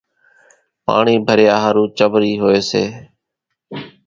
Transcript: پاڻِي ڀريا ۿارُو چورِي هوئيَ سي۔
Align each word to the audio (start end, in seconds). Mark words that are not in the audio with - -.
پاڻِي 0.85 1.15
ڀريا 1.27 1.55
ۿارُو 1.63 1.83
چورِي 1.97 2.31
هوئيَ 2.41 2.61
سي۔ 2.69 2.83